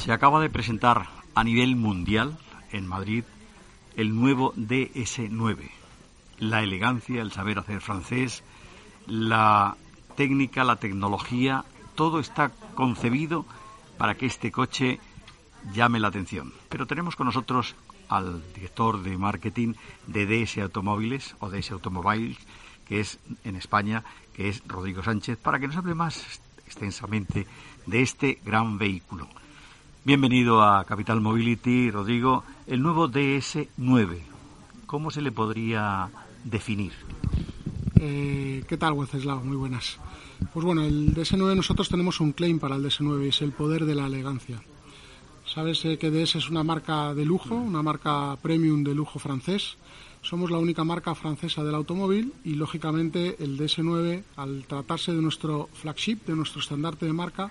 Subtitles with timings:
[0.00, 2.38] Se acaba de presentar a nivel mundial
[2.72, 3.22] en Madrid
[3.96, 5.68] el nuevo DS9.
[6.38, 8.42] La elegancia, el saber hacer francés,
[9.06, 9.76] la
[10.16, 11.66] técnica, la tecnología,
[11.96, 13.44] todo está concebido
[13.98, 15.00] para que este coche
[15.74, 16.54] llame la atención.
[16.70, 17.74] Pero tenemos con nosotros
[18.08, 19.74] al director de marketing
[20.06, 22.38] de DS Automóviles o DS Automobiles,
[22.88, 27.46] que es en España, que es Rodrigo Sánchez, para que nos hable más extensamente
[27.84, 29.28] de este gran vehículo.
[30.02, 32.42] Bienvenido a Capital Mobility, Rodrigo.
[32.66, 34.20] El nuevo DS9,
[34.86, 36.08] ¿cómo se le podría
[36.42, 36.92] definir?
[37.96, 39.44] Eh, ¿Qué tal, Wenceslao?
[39.44, 39.98] Muy buenas.
[40.54, 43.94] Pues bueno, el DS9 nosotros tenemos un claim para el DS9, es el poder de
[43.94, 44.62] la elegancia.
[45.44, 49.76] Sabes eh, que DS es una marca de lujo, una marca premium de lujo francés.
[50.22, 55.68] Somos la única marca francesa del automóvil y lógicamente el DS9, al tratarse de nuestro
[55.74, 57.50] flagship, de nuestro estandarte de marca,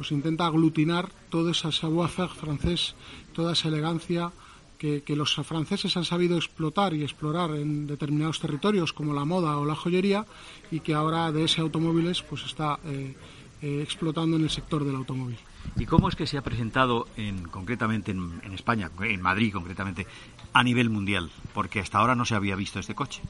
[0.00, 2.94] pues intenta aglutinar todo ese savoir-faire francés,
[3.34, 4.32] toda esa elegancia
[4.78, 9.66] que, los franceses han sabido explotar y explorar en determinados territorios como la moda o
[9.66, 10.24] la joyería
[10.70, 13.14] y que ahora de ese automóviles pues está eh,
[13.60, 15.36] eh, explotando en el sector del automóvil.
[15.76, 20.06] ¿Y cómo es que se ha presentado en, concretamente en, España, en Madrid concretamente,
[20.54, 21.30] a nivel mundial?
[21.52, 23.20] Porque hasta ahora no se había visto este coche.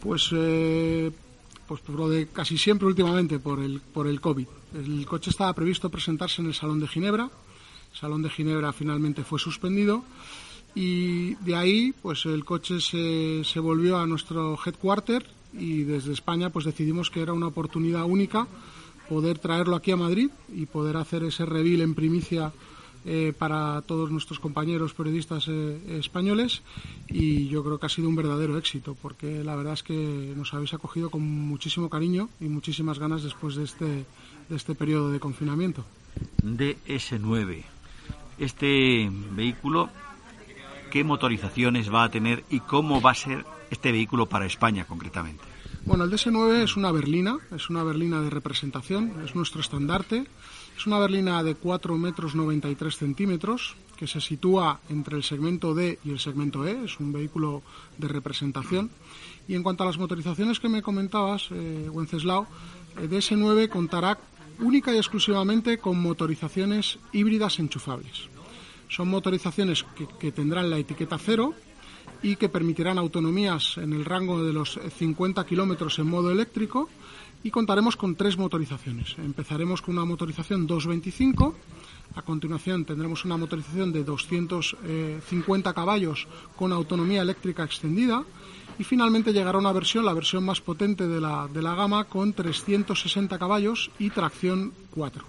[0.00, 1.10] Pues eh,
[1.70, 4.46] pues por lo de casi siempre últimamente por el, por el COVID.
[4.74, 7.30] El coche estaba previsto presentarse en el Salón de Ginebra.
[7.92, 10.02] El Salón de Ginebra finalmente fue suspendido
[10.74, 16.50] y de ahí pues el coche se, se volvió a nuestro headquarter y desde España
[16.50, 18.48] pues decidimos que era una oportunidad única
[19.08, 22.52] poder traerlo aquí a Madrid y poder hacer ese reveal en primicia
[23.04, 26.62] eh, para todos nuestros compañeros periodistas eh, españoles
[27.08, 30.52] y yo creo que ha sido un verdadero éxito porque la verdad es que nos
[30.52, 35.20] habéis acogido con muchísimo cariño y muchísimas ganas después de este, de este periodo de
[35.20, 35.84] confinamiento.
[36.42, 37.64] DS9,
[38.38, 39.88] este vehículo,
[40.90, 45.49] ¿qué motorizaciones va a tener y cómo va a ser este vehículo para España concretamente?
[45.90, 50.24] Bueno, el DS9 es una berlina, es una berlina de representación, es nuestro estandarte.
[50.78, 55.98] Es una berlina de 4 metros 93 centímetros que se sitúa entre el segmento D
[56.04, 56.84] y el segmento E.
[56.84, 57.64] Es un vehículo
[57.98, 58.88] de representación.
[59.48, 62.46] Y en cuanto a las motorizaciones que me comentabas, eh, Wenceslao,
[62.96, 64.16] el eh, DS9 contará
[64.60, 68.28] única y exclusivamente con motorizaciones híbridas enchufables.
[68.88, 69.84] Son motorizaciones
[70.20, 71.52] que tendrán la etiqueta cero
[72.22, 76.88] y que permitirán autonomías en el rango de los 50 kilómetros en modo eléctrico
[77.42, 79.16] y contaremos con tres motorizaciones.
[79.18, 81.54] Empezaremos con una motorización 225,
[82.16, 86.26] a continuación tendremos una motorización de 250 caballos
[86.56, 88.24] con autonomía eléctrica extendida
[88.78, 92.32] y finalmente llegará una versión, la versión más potente de la, de la gama, con
[92.32, 95.24] 360 caballos y tracción 4.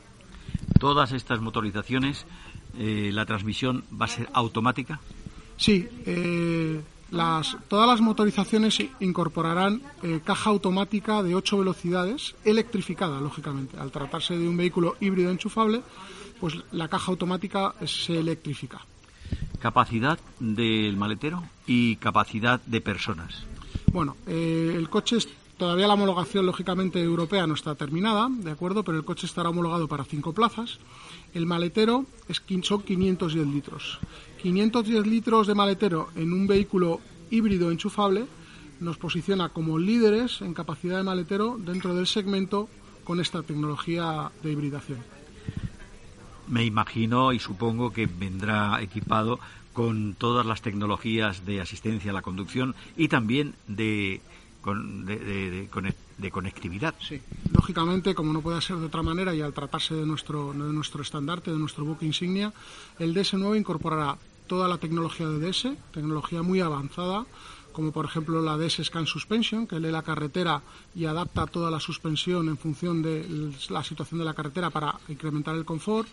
[0.79, 2.25] Todas estas motorizaciones,
[2.77, 4.99] eh, la transmisión va a ser automática.
[5.61, 6.81] Sí, eh,
[7.67, 13.77] todas las motorizaciones incorporarán eh, caja automática de 8 velocidades, electrificada, lógicamente.
[13.77, 15.83] Al tratarse de un vehículo híbrido enchufable,
[16.39, 18.81] pues la caja automática se electrifica.
[19.59, 23.43] Capacidad del maletero y capacidad de personas.
[23.93, 25.17] Bueno, eh, el coche
[25.57, 29.87] todavía la homologación lógicamente europea no está terminada, de acuerdo, pero el coche estará homologado
[29.87, 30.79] para cinco plazas.
[31.33, 33.99] El maletero es, son 510 litros.
[34.41, 36.99] 510 litros de maletero en un vehículo
[37.29, 38.25] híbrido enchufable
[38.79, 42.67] nos posiciona como líderes en capacidad de maletero dentro del segmento
[43.03, 44.99] con esta tecnología de hibridación.
[46.47, 49.39] Me imagino y supongo que vendrá equipado
[49.73, 54.21] con todas las tecnologías de asistencia a la conducción y también de,
[54.63, 56.93] de, conectividad.
[56.99, 57.19] Sí,
[57.51, 61.01] lógicamente, como no puede ser de otra manera y al tratarse de nuestro, de nuestro
[61.01, 62.53] estandarte, de nuestro buque insignia,
[62.99, 64.17] el DS9 incorporará
[64.47, 67.25] toda la tecnología de DS, tecnología muy avanzada,
[67.71, 70.61] como por ejemplo la DS Scan Suspension, que lee la carretera
[70.93, 75.55] y adapta toda la suspensión en función de la situación de la carretera para incrementar
[75.55, 76.07] el confort.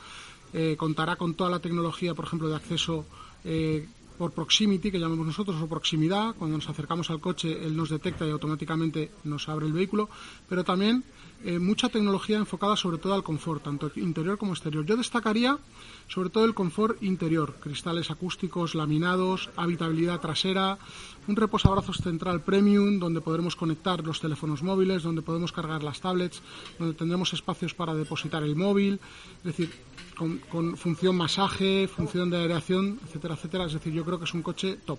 [0.53, 3.05] Eh, contará con toda la tecnología, por ejemplo, de acceso
[3.44, 3.87] eh,
[4.19, 6.35] por proximity, que llamamos nosotros, o proximidad.
[6.35, 10.11] Cuando nos acercamos al coche, él nos detecta y automáticamente nos abre el vehículo.
[10.49, 11.05] Pero también
[11.44, 14.85] eh, mucha tecnología enfocada sobre todo al confort, tanto interior como exterior.
[14.85, 15.58] Yo destacaría
[16.08, 20.79] sobre todo el confort interior, cristales acústicos, laminados, habitabilidad trasera,
[21.29, 26.43] un reposabrazos central premium donde podremos conectar los teléfonos móviles, donde podemos cargar las tablets,
[26.79, 28.99] donde tendremos espacios para depositar el móvil,
[29.38, 29.70] es decir,
[30.17, 33.67] con, con función masaje, función de aireación, etcétera, etcétera.
[33.67, 34.99] Es decir, yo creo que es un coche top.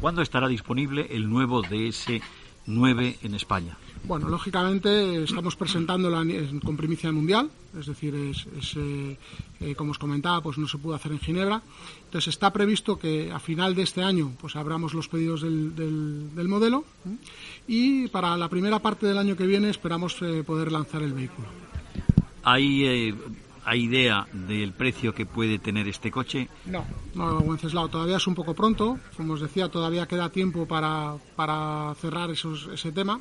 [0.00, 3.76] ¿Cuándo estará disponible el nuevo DS9 en España?
[4.04, 6.24] Bueno, lógicamente estamos presentándola
[6.64, 8.46] con primicia mundial, es decir, es,
[8.76, 9.16] eh,
[9.60, 11.60] eh, como os comentaba, pues no se pudo hacer en Ginebra.
[12.04, 16.48] Entonces está previsto que a final de este año pues abramos los pedidos del, del,
[16.48, 16.84] modelo
[17.66, 21.48] y para la primera parte del año que viene esperamos eh, poder lanzar el vehículo.
[22.44, 23.14] Hay
[23.68, 26.48] ¿Hay idea del precio que puede tener este coche?
[26.64, 28.98] No, no, Wenceslao, todavía es un poco pronto.
[29.14, 33.20] Como os decía, todavía queda tiempo para, para cerrar esos, ese tema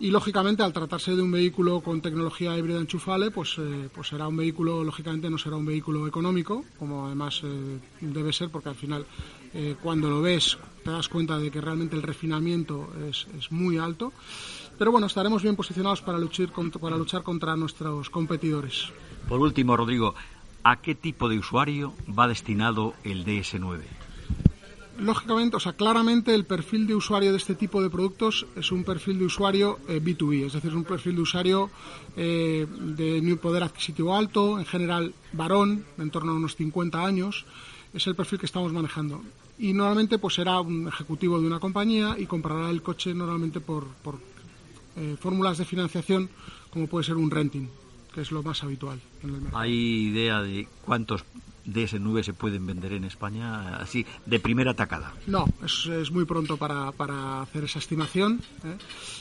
[0.00, 4.28] y lógicamente al tratarse de un vehículo con tecnología híbrida enchufable pues, eh, pues será
[4.28, 8.74] un vehículo lógicamente no será un vehículo económico como además eh, debe ser porque al
[8.74, 9.06] final
[9.54, 13.78] eh, cuando lo ves te das cuenta de que realmente el refinamiento es, es muy
[13.78, 14.12] alto
[14.78, 16.18] pero bueno estaremos bien posicionados para
[16.80, 18.88] para luchar contra nuestros competidores
[19.28, 20.14] por último Rodrigo
[20.64, 23.82] ¿a qué tipo de usuario va destinado el DS9?
[24.98, 28.84] Lógicamente, o sea, claramente el perfil de usuario de este tipo de productos es un
[28.84, 31.70] perfil de usuario B2B, eh, es decir, un perfil de usuario
[32.16, 37.44] eh, de poder adquisitivo alto, en general varón, en torno a unos 50 años,
[37.92, 39.22] es el perfil que estamos manejando.
[39.58, 43.86] Y normalmente pues será un ejecutivo de una compañía y comprará el coche normalmente por,
[44.02, 44.18] por
[44.96, 46.28] eh, fórmulas de financiación
[46.70, 47.68] como puede ser un renting,
[48.12, 49.58] que es lo más habitual en el mercado.
[49.58, 51.24] ¿Hay idea de cuántos
[51.66, 55.14] DS9 se pueden vender en España así de primera tacada?
[55.26, 58.40] No, es, muy pronto para, para, hacer esa estimación.
[58.64, 58.76] ¿eh?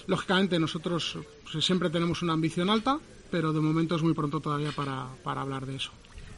[0.08, 1.18] Lógicamente nosotros
[1.52, 3.00] pues, siempre tenemos una ambición alta,
[3.32, 5.92] pero de momento es muy pronto todavía para, para hablar de eso.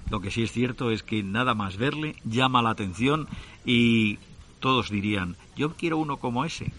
[0.10, 3.28] Lo que sí es cierto es que nada más verle llama la atención
[3.66, 4.20] y
[4.60, 6.72] todos dirían, yo quiero uno como ese.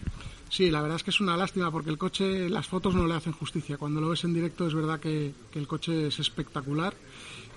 [0.49, 3.15] Sí, la verdad es que es una lástima porque el coche, las fotos no le
[3.15, 3.77] hacen justicia.
[3.77, 6.93] Cuando lo ves en directo es verdad que, que el coche es espectacular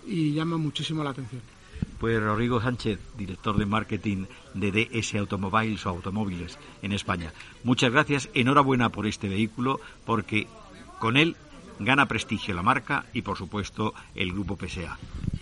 [0.07, 1.43] y llama muchísimo la atención.
[2.01, 4.25] Pues Rodrigo Sánchez, director de marketing
[4.55, 7.35] de DS Automobiles o Automóviles en España.
[7.63, 10.49] Muchas gracias, enhorabuena por este vehículo, porque
[10.99, 11.37] con él
[11.79, 14.99] gana prestigio la marca y, por supuesto, el grupo PSA.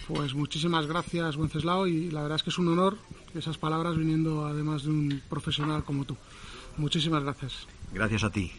[0.08, 2.98] Pues muchísimas gracias, Wenceslao, y la verdad es que es un honor
[3.34, 6.16] esas palabras viniendo además de un profesional como tú.
[6.76, 7.68] Muchísimas gracias.
[7.92, 8.50] Gracias a ti.